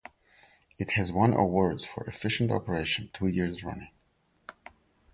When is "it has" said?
0.79-1.11